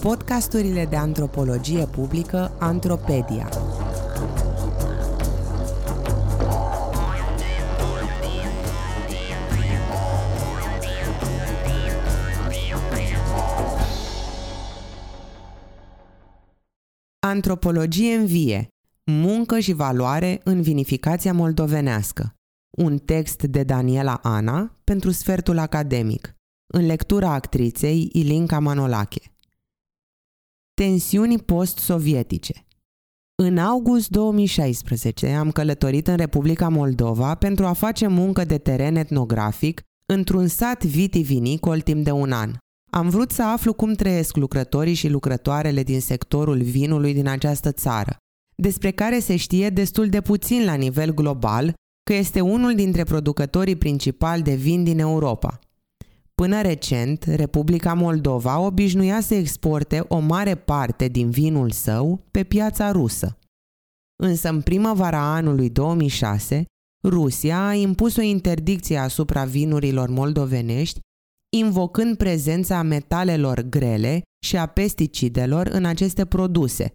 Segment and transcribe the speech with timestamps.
[0.00, 3.48] Podcasturile de antropologie publică Antropedia.
[17.18, 18.68] Antropologie în vie.
[19.04, 22.34] Muncă și valoare în vinificația moldovenească.
[22.78, 26.34] Un text de Daniela Ana pentru sfertul academic.
[26.66, 29.20] În lectura actriței Ilinca Manolache.
[30.80, 32.66] Tensiuni post-sovietice
[33.42, 39.82] În august 2016 am călătorit în Republica Moldova pentru a face muncă de teren etnografic
[40.06, 42.52] într-un sat vitivinicol timp de un an.
[42.90, 48.16] Am vrut să aflu cum trăiesc lucrătorii și lucrătoarele din sectorul vinului din această țară,
[48.54, 53.76] despre care se știe destul de puțin la nivel global că este unul dintre producătorii
[53.76, 55.58] principali de vin din Europa.
[56.40, 62.90] Până recent, Republica Moldova obișnuia să exporte o mare parte din vinul său pe piața
[62.90, 63.38] rusă.
[64.22, 66.64] Însă în primăvara anului 2006,
[67.02, 71.00] Rusia a impus o interdicție asupra vinurilor moldovenești,
[71.56, 76.90] invocând prezența metalelor grele și a pesticidelor în aceste produse,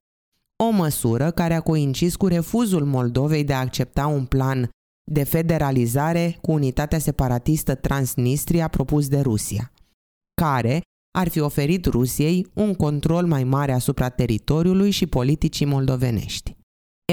[0.64, 4.70] o măsură care a coincis cu refuzul Moldovei de a accepta un plan
[5.12, 9.72] de federalizare cu unitatea separatistă Transnistria propus de Rusia,
[10.42, 10.82] care
[11.18, 16.56] ar fi oferit Rusiei un control mai mare asupra teritoriului și politicii moldovenești.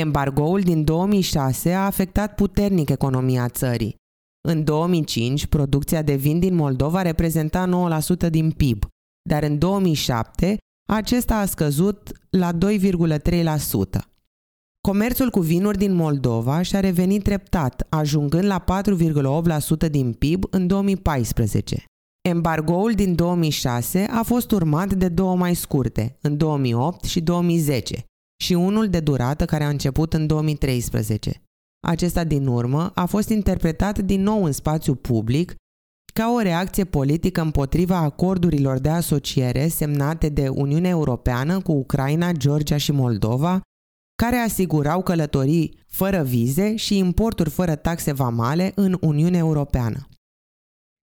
[0.00, 3.94] Embargoul din 2006 a afectat puternic economia țării.
[4.48, 8.84] În 2005, producția de vin din Moldova reprezenta 9% din PIB,
[9.28, 10.56] dar în 2007
[10.88, 14.11] acesta a scăzut la 2,3%.
[14.88, 18.64] Comerțul cu vinuri din Moldova și-a revenit treptat, ajungând la
[19.86, 21.84] 4,8% din PIB în 2014.
[22.28, 28.04] Embargoul din 2006 a fost urmat de două mai scurte, în 2008 și 2010,
[28.42, 31.42] și unul de durată care a început în 2013.
[31.86, 35.54] Acesta din urmă a fost interpretat din nou în spațiu public
[36.14, 42.76] ca o reacție politică împotriva acordurilor de asociere semnate de Uniunea Europeană cu Ucraina, Georgia
[42.76, 43.60] și Moldova
[44.22, 50.08] care asigurau călătorii fără vize și importuri fără taxe vamale în Uniunea Europeană.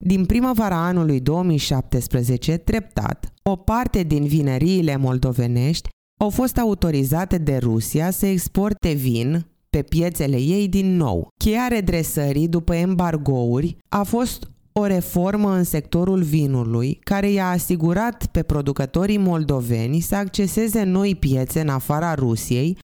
[0.06, 5.90] Din primăvara anului 2017, treptat, o parte din vineriile moldovenești
[6.20, 11.28] au fost autorizate de Rusia să exporte vin pe piețele ei din nou.
[11.44, 18.44] Cheia redresării după embargouri a fost o reformă în sectorul vinului care i-a asigurat pe
[18.44, 22.78] producătorii moldoveni să acceseze noi piețe în afara Rusiei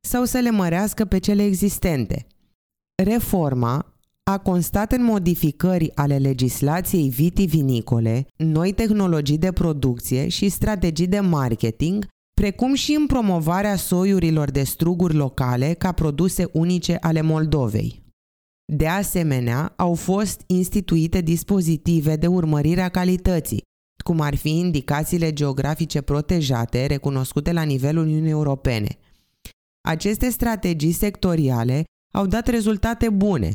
[0.00, 2.26] sau să le mărească pe cele existente.
[3.04, 3.98] Reforma
[4.30, 12.06] a constat în modificări ale legislației vitivinicole, noi tehnologii de producție și strategii de marketing,
[12.40, 18.02] precum și în promovarea soiurilor de struguri locale ca produse unice ale Moldovei.
[18.72, 23.62] De asemenea, au fost instituite dispozitive de urmărire a calității,
[24.04, 28.98] cum ar fi indicațiile geografice protejate recunoscute la nivelul Uniunii Europene–
[29.88, 31.84] aceste strategii sectoriale
[32.14, 33.54] au dat rezultate bune.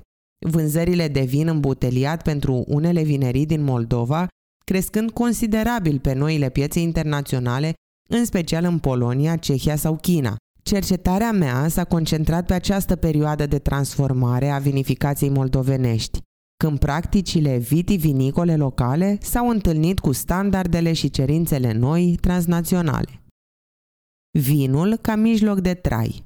[0.50, 4.28] Vânzările de vin îmbuteliat pentru unele vinerii din Moldova,
[4.66, 7.74] crescând considerabil pe noile piețe internaționale,
[8.10, 10.36] în special în Polonia, Cehia sau China.
[10.64, 16.20] Cercetarea mea s-a concentrat pe această perioadă de transformare a vinificației moldovenești,
[16.64, 23.23] când practicile vitivinicole locale s-au întâlnit cu standardele și cerințele noi transnaționale.
[24.40, 26.26] Vinul ca mijloc de trai.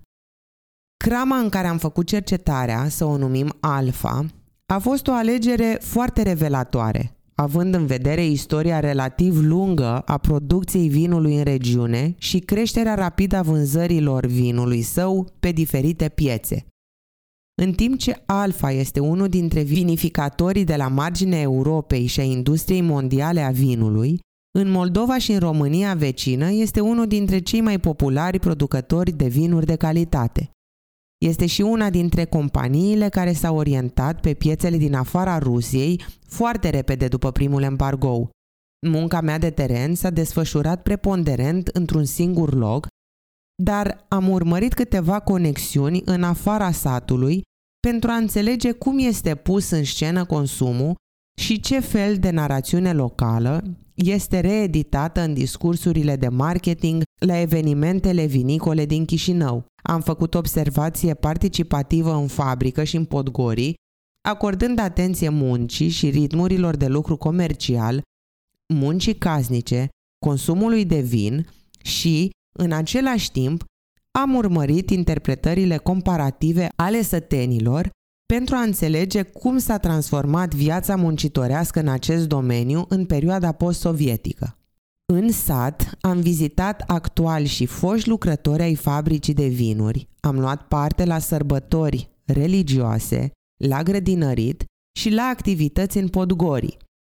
[0.97, 4.25] Crama în care am făcut cercetarea, să o numim alfa,
[4.65, 11.37] a fost o alegere foarte revelatoare, având în vedere istoria relativ lungă a producției vinului
[11.37, 16.65] în regiune și creșterea rapidă a vânzărilor vinului său pe diferite piețe.
[17.61, 22.81] În timp ce Alfa este unul dintre vinificatorii de la marginea Europei și a industriei
[22.81, 24.19] mondiale a vinului,
[24.59, 29.65] în Moldova și în România vecină este unul dintre cei mai populari producători de vinuri
[29.65, 30.49] de calitate.
[31.17, 37.07] Este și una dintre companiile care s-au orientat pe piețele din afara Rusiei foarte repede
[37.07, 38.29] după primul embargo.
[38.87, 42.87] Munca mea de teren s-a desfășurat preponderent într-un singur loc,
[43.63, 47.41] dar am urmărit câteva conexiuni în afara satului
[47.87, 50.95] pentru a înțelege cum este pus în scenă consumul
[51.41, 53.63] și ce fel de narațiune locală
[53.97, 59.65] este reeditată în discursurile de marketing la evenimentele vinicole din Chișinău.
[59.83, 63.75] Am făcut observație participativă în fabrică și în Podgorii,
[64.27, 68.01] acordând atenție muncii și ritmurilor de lucru comercial,
[68.73, 69.87] muncii casnice,
[70.25, 71.47] consumului de vin
[71.83, 72.29] și,
[72.59, 73.63] în același timp,
[74.11, 77.89] am urmărit interpretările comparative ale sătenilor
[78.33, 84.57] pentru a înțelege cum s-a transformat viața muncitorească în acest domeniu în perioada post-sovietică.
[85.13, 91.05] În sat am vizitat actuali și foști lucrători ai fabricii de vinuri, am luat parte
[91.05, 93.31] la sărbători religioase,
[93.63, 94.63] la grădinărit
[94.99, 96.77] și la activități în Podgori.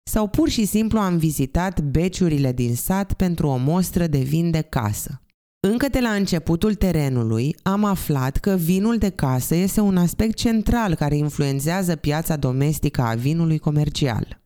[0.09, 4.62] Sau pur și simplu am vizitat beciurile din sat pentru o mostră de vin de
[4.62, 5.21] casă.
[5.69, 10.96] Încă de la începutul terenului am aflat că vinul de casă este un aspect central
[10.96, 14.42] care influențează piața domestică a vinului comercial.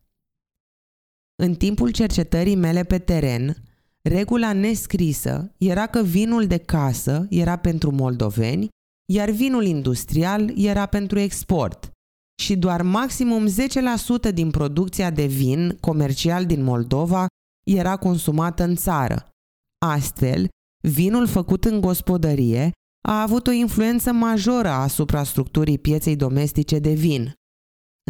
[1.35, 3.55] În timpul cercetării mele pe teren,
[4.01, 8.67] regula nescrisă era că vinul de casă era pentru moldoveni,
[9.13, 11.89] iar vinul industrial era pentru export
[12.41, 17.25] și doar maximum 10% din producția de vin comercial din Moldova
[17.63, 19.29] era consumată în țară.
[19.85, 20.49] Astfel,
[20.81, 22.71] vinul făcut în gospodărie
[23.07, 27.33] a avut o influență majoră asupra structurii pieței domestice de vin.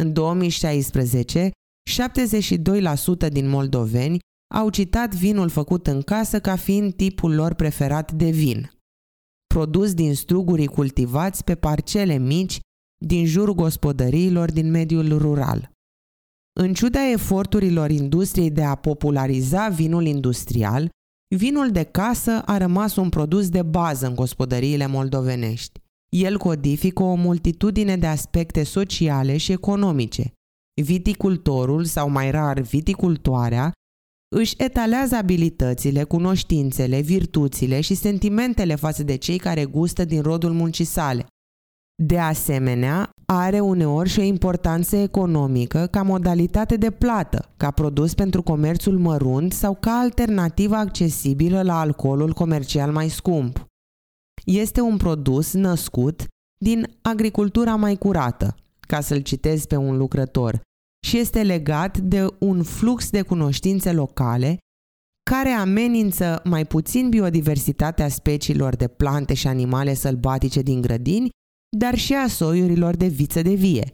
[0.02, 1.50] În 2016,
[1.90, 4.18] 72% din moldoveni
[4.54, 8.70] au citat vinul făcut în casă ca fiind tipul lor preferat de vin.
[9.54, 12.60] Produs din strugurii cultivați pe parcele mici
[13.04, 15.70] din jurul gospodăriilor din mediul rural.
[16.60, 20.88] În ciuda eforturilor industriei de a populariza vinul industrial,
[21.36, 25.80] vinul de casă a rămas un produs de bază în gospodăriile moldovenești.
[26.08, 30.32] El codifică o multitudine de aspecte sociale și economice,
[30.80, 33.72] Viticultorul sau mai rar viticultoarea
[34.34, 40.84] își etalează abilitățile, cunoștințele, virtuțile și sentimentele față de cei care gustă din rodul muncii
[40.84, 41.26] sale.
[42.02, 48.42] De asemenea, are uneori și o importanță economică ca modalitate de plată, ca produs pentru
[48.42, 53.66] comerțul mărunt sau ca alternativă accesibilă la alcoolul comercial mai scump.
[54.44, 56.26] Este un produs născut
[56.64, 60.60] din agricultura mai curată, ca să-l citez pe un lucrător,
[61.06, 64.58] și este legat de un flux de cunoștințe locale
[65.30, 71.30] care amenință mai puțin biodiversitatea speciilor de plante și animale sălbatice din grădini,
[71.76, 73.92] dar și a soiurilor de viță de vie.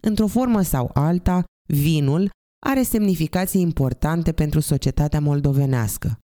[0.00, 2.30] Într-o formă sau alta, vinul
[2.66, 6.18] are semnificații importante pentru societatea moldovenească.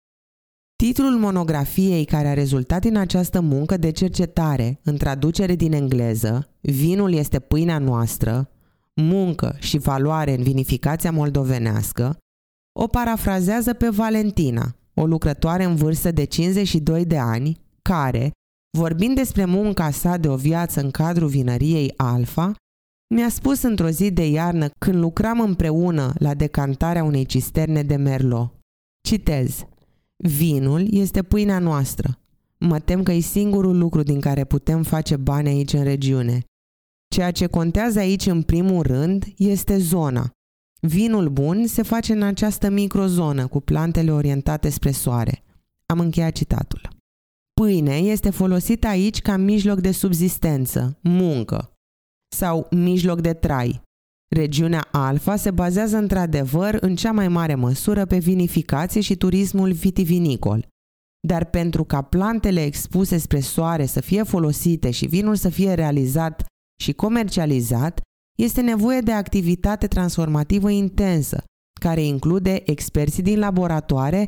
[0.82, 7.12] Titlul monografiei care a rezultat din această muncă de cercetare, în traducere din engleză, Vinul
[7.12, 8.50] este pâinea noastră,
[8.94, 12.18] muncă și valoare în vinificația moldovenească,
[12.78, 18.30] o parafrazează pe Valentina, o lucrătoare în vârstă de 52 de ani, care,
[18.78, 22.54] vorbind despre munca sa de o viață în cadrul vinăriei Alfa,
[23.14, 28.52] mi-a spus într-o zi de iarnă când lucram împreună la decantarea unei cisterne de Merlot.
[29.08, 29.64] Citez.
[30.16, 32.18] Vinul este pâinea noastră.
[32.58, 36.44] Mă tem că e singurul lucru din care putem face bani aici în regiune.
[37.14, 40.30] Ceea ce contează aici în primul rând este zona.
[40.80, 45.42] Vinul bun se face în această microzonă cu plantele orientate spre soare.
[45.86, 46.99] Am încheiat citatul.
[47.60, 51.72] Pâine este folosită aici ca mijloc de subzistență, muncă
[52.36, 53.82] sau mijloc de trai.
[54.34, 60.66] Regiunea Alfa se bazează într-adevăr în cea mai mare măsură pe vinificație și turismul vitivinicol.
[61.28, 66.44] Dar pentru ca plantele expuse spre soare să fie folosite și vinul să fie realizat
[66.82, 68.00] și comercializat,
[68.38, 71.44] este nevoie de activitate transformativă intensă,
[71.80, 74.26] care include experții din laboratoare,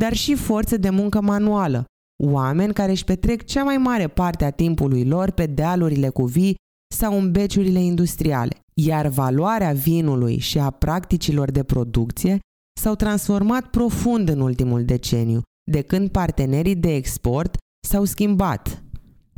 [0.00, 1.84] dar și forțe de muncă manuală,
[2.30, 6.54] oameni care își petrec cea mai mare parte a timpului lor pe dealurile cu vii
[6.94, 12.38] sau în beciurile industriale, iar valoarea vinului și a practicilor de producție
[12.80, 15.40] s-au transformat profund în ultimul deceniu,
[15.70, 17.56] de când partenerii de export
[17.88, 18.82] s-au schimbat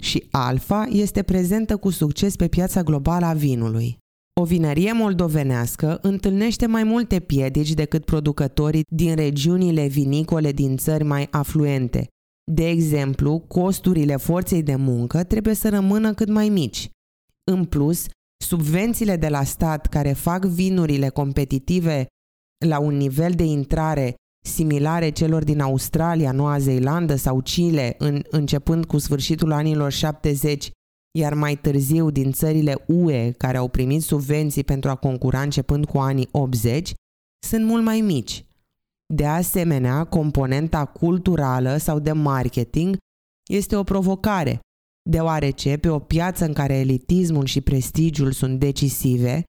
[0.01, 3.99] și Alfa este prezentă cu succes pe piața globală a vinului.
[4.41, 11.29] O vinărie moldovenească întâlnește mai multe piedici decât producătorii din regiunile vinicole din țări mai
[11.31, 12.07] afluente.
[12.53, 16.91] De exemplu, costurile forței de muncă trebuie să rămână cât mai mici.
[17.51, 18.07] În plus,
[18.45, 22.07] subvențiile de la stat care fac vinurile competitive
[22.67, 24.15] la un nivel de intrare
[24.47, 30.71] similare celor din Australia, Noua Zeelandă sau Chile, în, începând cu sfârșitul anilor 70,
[31.19, 35.99] iar mai târziu din țările UE care au primit subvenții pentru a concura începând cu
[35.99, 36.93] anii 80,
[37.47, 38.46] sunt mult mai mici.
[39.15, 42.97] De asemenea, componenta culturală sau de marketing
[43.49, 44.61] este o provocare,
[45.11, 49.43] deoarece pe o piață în care elitismul și prestigiul sunt decisive,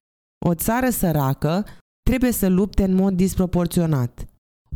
[0.46, 1.64] o țară săracă
[2.10, 4.26] trebuie să lupte în mod disproporționat.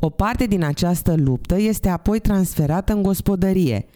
[0.01, 3.87] O parte din această luptă este apoi transferată în gospodărie,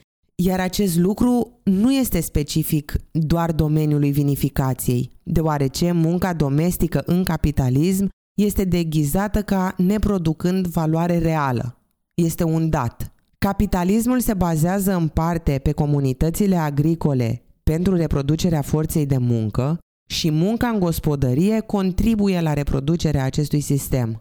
[0.42, 8.64] iar acest lucru nu este specific doar domeniului vinificației, deoarece munca domestică în capitalism este
[8.64, 11.78] deghizată ca neproducând valoare reală.
[12.14, 13.12] Este un dat.
[13.38, 19.78] Capitalismul se bazează în parte pe comunitățile agricole pentru reproducerea forței de muncă
[20.08, 24.20] și munca în gospodărie contribuie la reproducerea acestui sistem.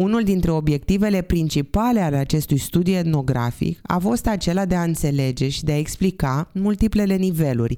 [0.00, 5.64] Unul dintre obiectivele principale ale acestui studiu etnografic a fost acela de a înțelege și
[5.64, 7.76] de a explica multiplele niveluri,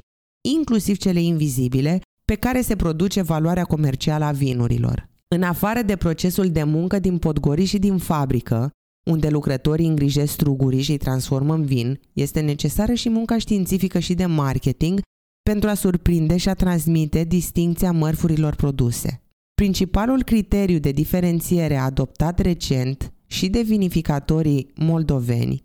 [0.54, 5.14] inclusiv cele invizibile, pe care se produce valoarea comercială a vinurilor.
[5.28, 8.71] În afară de procesul de muncă din podgori și din fabrică,
[9.11, 14.14] unde lucrătorii îngrijesc strugurii și îi transformă în vin, este necesară și munca științifică și
[14.14, 15.00] de marketing
[15.42, 19.23] pentru a surprinde și a transmite distincția mărfurilor produse.
[19.54, 25.62] Principalul criteriu de diferențiere adoptat recent și de vinificatorii moldoveni,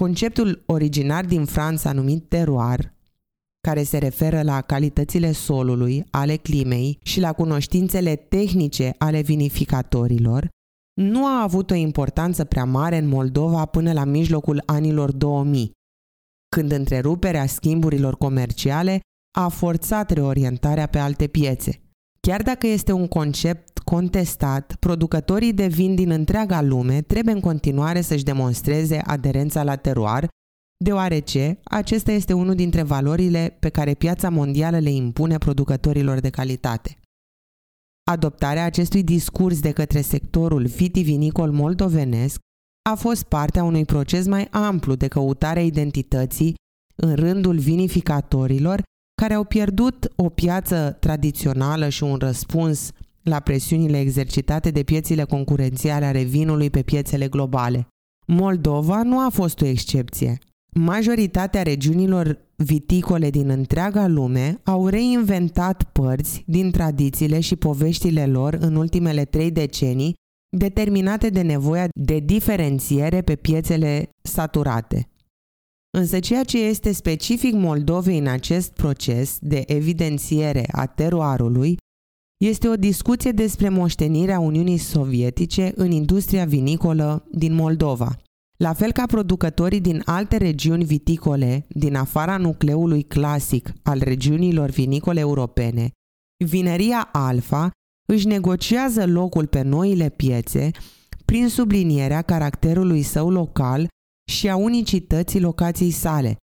[0.00, 2.94] conceptul originar din Franța numit teroar,
[3.68, 10.48] care se referă la calitățile solului, ale climei și la cunoștințele tehnice ale vinificatorilor,
[11.00, 15.70] nu a avut o importanță prea mare în Moldova până la mijlocul anilor 2000,
[16.56, 19.00] când întreruperea schimburilor comerciale
[19.38, 21.80] a forțat reorientarea pe alte piețe.
[22.20, 28.00] Chiar dacă este un concept contestat, producătorii de vin din întreaga lume trebuie în continuare
[28.00, 30.28] să-și demonstreze aderența la teroar,
[30.82, 36.96] deoarece acesta este unul dintre valorile pe care piața mondială le impune producătorilor de calitate.
[38.10, 42.38] Adoptarea acestui discurs de către sectorul vitivinicol moldovenesc
[42.90, 46.54] a fost partea unui proces mai amplu de căutare a identității
[46.94, 48.82] în rândul vinificatorilor
[49.22, 52.90] care au pierdut o piață tradițională și un răspuns
[53.22, 57.86] la presiunile exercitate de piețile concurențiale ale vinului pe piețele globale.
[58.26, 60.38] Moldova nu a fost o excepție.
[60.80, 68.76] Majoritatea regiunilor viticole din întreaga lume au reinventat părți din tradițiile și poveștile lor în
[68.76, 70.14] ultimele trei decenii,
[70.56, 75.08] determinate de nevoia de diferențiere pe piețele saturate.
[75.98, 81.76] Însă ceea ce este specific Moldovei în acest proces de evidențiere a teroarului
[82.44, 88.16] este o discuție despre moștenirea Uniunii Sovietice în industria vinicolă din Moldova.
[88.62, 95.20] La fel ca producătorii din alte regiuni viticole din afara nucleului clasic al regiunilor vinicole
[95.20, 95.90] europene,
[96.44, 97.70] vineria Alfa
[98.08, 100.70] își negociază locul pe noile piețe
[101.24, 103.88] prin sublinierea caracterului său local
[104.30, 106.36] și a unicității locației sale,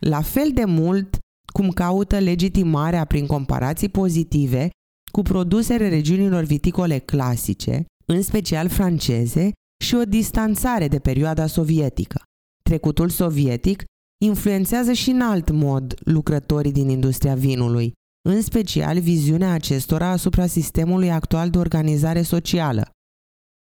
[0.00, 1.18] la fel de mult
[1.52, 4.70] cum caută legitimarea prin comparații pozitive
[5.12, 9.52] cu produsele regiunilor viticole clasice, în special franceze,
[9.84, 12.22] și o distanțare de perioada sovietică.
[12.62, 13.84] Trecutul sovietic
[14.24, 17.92] influențează și în alt mod lucrătorii din industria vinului,
[18.28, 22.90] în special viziunea acestora asupra sistemului actual de organizare socială.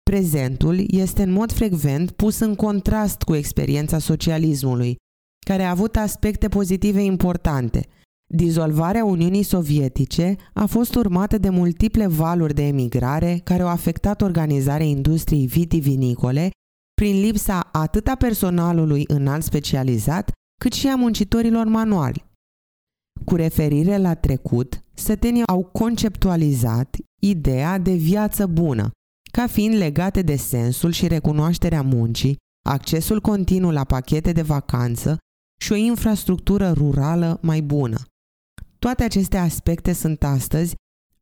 [0.09, 4.95] Prezentul este în mod frecvent pus în contrast cu experiența socialismului,
[5.45, 7.87] care a avut aspecte pozitive importante.
[8.35, 14.85] Dizolvarea Uniunii Sovietice a fost urmată de multiple valuri de emigrare care au afectat organizarea
[14.85, 16.49] industriei vitivinicole
[16.93, 22.25] prin lipsa atât a personalului înalt specializat, cât și a muncitorilor manuali.
[23.25, 28.91] Cu referire la trecut, sătenii au conceptualizat ideea de viață bună,
[29.31, 35.17] ca fiind legate de sensul și recunoașterea muncii, accesul continuu la pachete de vacanță
[35.61, 37.97] și o infrastructură rurală mai bună.
[38.83, 40.75] Toate aceste aspecte sunt astăzi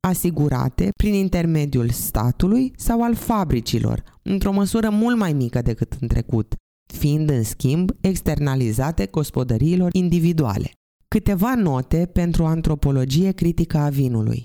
[0.08, 6.56] asigurate prin intermediul statului sau al fabricilor, într-o măsură mult mai mică decât în trecut,
[6.94, 10.72] fiind în schimb externalizate gospodăriilor individuale.
[11.08, 14.44] Câteva note pentru antropologie critică a vinului.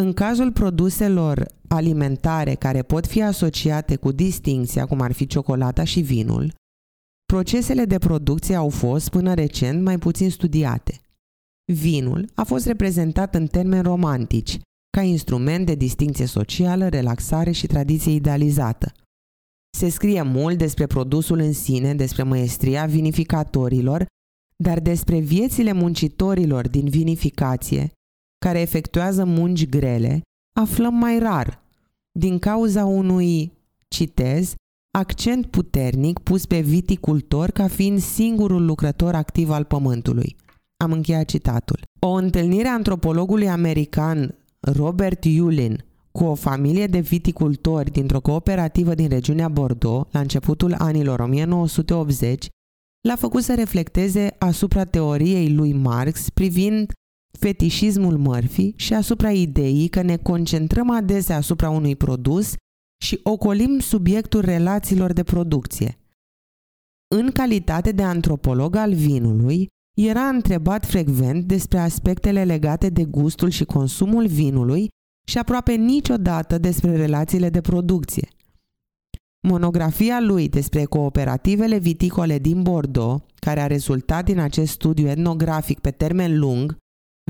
[0.00, 6.00] În cazul produselor alimentare care pot fi asociate cu distinția, cum ar fi ciocolata și
[6.00, 6.54] vinul,
[7.32, 11.00] procesele de producție au fost, până recent, mai puțin studiate.
[11.72, 14.58] Vinul a fost reprezentat în termeni romantici,
[14.96, 18.92] ca instrument de distinție socială, relaxare și tradiție idealizată.
[19.76, 24.06] Se scrie mult despre produsul în sine, despre măestria vinificatorilor,
[24.56, 27.92] dar despre viețile muncitorilor din vinificație,
[28.38, 30.20] care efectuează munci grele,
[30.60, 31.62] aflăm mai rar,
[32.18, 33.52] din cauza unui,
[33.88, 34.54] citez,
[34.98, 40.36] accent puternic pus pe viticultor ca fiind singurul lucrător activ al pământului.
[40.84, 41.80] Am încheiat citatul.
[41.98, 49.08] O întâlnire a antropologului american Robert Yulin cu o familie de viticultori dintr-o cooperativă din
[49.08, 52.48] regiunea Bordeaux la începutul anilor 1980
[53.00, 56.92] l-a făcut să reflecteze asupra teoriei lui Marx privind
[57.38, 62.54] fetișismul mărfii și asupra ideii că ne concentrăm adesea asupra unui produs
[63.02, 65.98] și ocolim subiectul relațiilor de producție.
[67.14, 69.68] În calitate de antropolog al vinului,
[70.06, 74.88] era întrebat frecvent despre aspectele legate de gustul și consumul vinului
[75.28, 78.28] și aproape niciodată despre relațiile de producție.
[79.48, 85.90] Monografia lui despre cooperativele viticole din Bordeaux, care a rezultat din acest studiu etnografic pe
[85.90, 86.76] termen lung,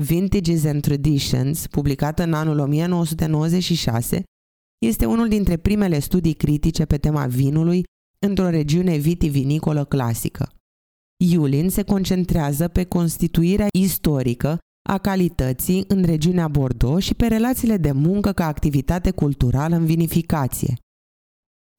[0.03, 4.23] Vintages and Traditions, publicată în anul 1996,
[4.85, 7.83] este unul dintre primele studii critice pe tema vinului
[8.25, 10.49] într-o regiune vitivinicolă clasică.
[11.25, 14.57] Iulin se concentrează pe constituirea istorică
[14.89, 20.75] a calității în regiunea Bordeaux și pe relațiile de muncă ca activitate culturală în vinificație.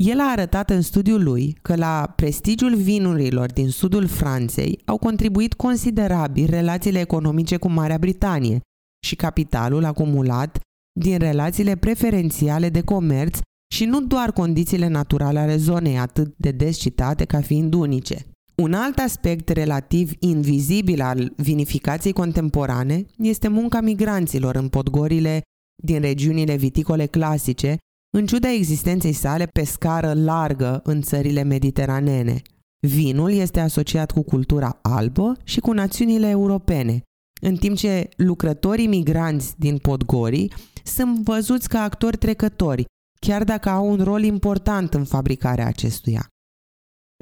[0.03, 5.55] El a arătat în studiul lui că la prestigiul vinurilor din sudul Franței au contribuit
[5.55, 8.61] considerabil relațiile economice cu Marea Britanie
[9.07, 10.59] și capitalul acumulat
[11.01, 13.39] din relațiile preferențiale de comerț
[13.75, 18.30] și nu doar condițiile naturale ale zonei atât de des citate ca fiind unice.
[18.61, 25.43] Un alt aspect relativ invizibil al vinificației contemporane este munca migranților în podgorile
[25.83, 27.77] din regiunile viticole clasice,
[28.17, 32.43] în ciuda existenței sale pe scară largă în țările mediteranene.
[32.87, 37.03] Vinul este asociat cu cultura albă și cu națiunile europene,
[37.41, 40.53] în timp ce lucrătorii migranți din Podgorii
[40.85, 42.85] sunt văzuți ca actori trecători,
[43.21, 46.27] chiar dacă au un rol important în fabricarea acestuia.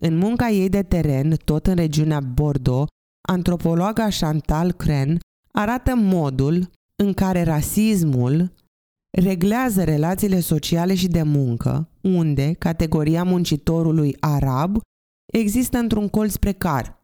[0.00, 2.86] În munca ei de teren, tot în regiunea Bordeaux,
[3.28, 5.18] antropologa Chantal Cren
[5.52, 8.52] arată modul în care rasismul
[9.18, 14.78] reglează relațiile sociale și de muncă, unde categoria muncitorului arab
[15.32, 16.96] există într-un colț precar.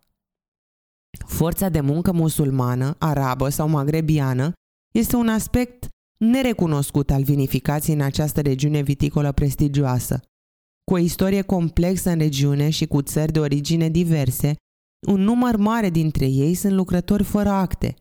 [1.27, 4.53] Forța de muncă musulmană, arabă sau magrebiană
[4.95, 10.21] este un aspect nerecunoscut al vinificației în această regiune viticolă prestigioasă.
[10.85, 14.55] Cu o istorie complexă în regiune și cu țări de origine diverse,
[15.07, 17.95] un număr mare dintre ei sunt lucrători fără acte.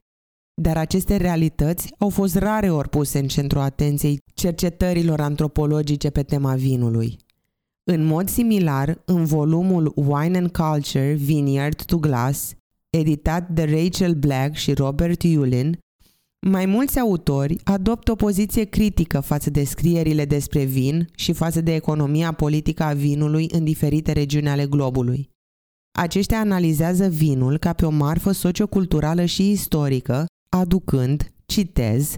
[0.62, 6.56] Dar aceste realități au fost rare ori puse în centrul atenției cercetărilor antropologice pe tema
[6.56, 7.18] vinului.
[7.84, 12.54] În mod similar, în volumul Wine and Culture Vineyard to Glass,
[12.90, 15.80] editat de Rachel Black și Robert Yulin,
[16.46, 21.76] mai mulți autori adoptă o poziție critică față de scrierile despre vin și față de
[21.76, 25.30] economia politică a vinului în diferite regiuni ale globului.
[25.98, 32.16] Aceștia analizează vinul ca pe o marfă socioculturală și istorică, aducând, citez,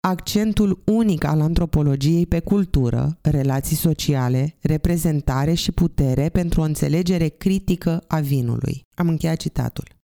[0.00, 8.04] accentul unic al antropologiei pe cultură, relații sociale, reprezentare și putere pentru o înțelegere critică
[8.06, 8.80] a vinului.
[8.94, 9.99] Am încheiat citatul.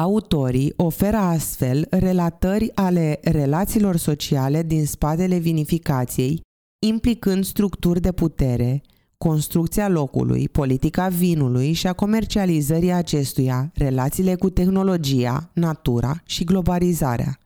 [0.00, 6.40] Autorii oferă astfel relatări ale relațiilor sociale din spatele vinificației,
[6.86, 8.82] implicând structuri de putere,
[9.18, 17.38] construcția locului, politica vinului și a comercializării acestuia, relațiile cu tehnologia, natura și globalizarea.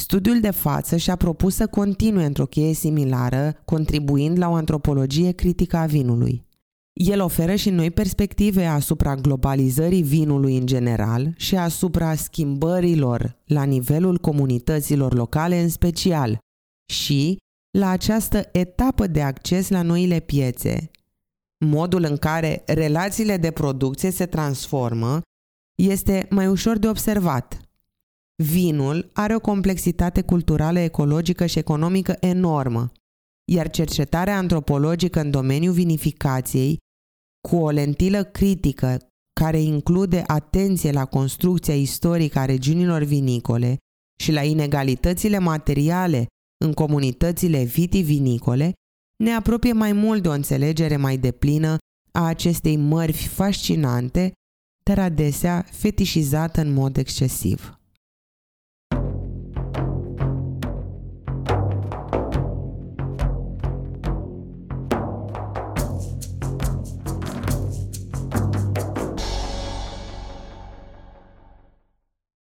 [0.00, 5.76] Studiul de față și-a propus să continue într-o cheie similară, contribuind la o antropologie critică
[5.76, 6.48] a vinului.
[7.02, 14.18] El oferă și noi perspective asupra globalizării vinului în general și asupra schimbărilor la nivelul
[14.18, 16.38] comunităților locale în special
[16.92, 17.36] și
[17.78, 20.90] la această etapă de acces la noile piețe.
[21.64, 25.20] Modul în care relațiile de producție se transformă
[25.82, 27.60] este mai ușor de observat.
[28.42, 32.92] Vinul are o complexitate culturală, ecologică și economică enormă,
[33.52, 36.78] iar cercetarea antropologică în domeniul vinificației
[37.48, 38.98] cu o lentilă critică
[39.40, 43.76] care include atenție la construcția istorică a regiunilor vinicole
[44.22, 46.26] și la inegalitățile materiale
[46.64, 48.72] în comunitățile vitivinicole,
[49.24, 51.76] ne apropie mai mult de o înțelegere mai deplină
[52.12, 54.32] a acestei mărfi fascinante,
[54.82, 57.79] dar adesea fetișizată în mod excesiv.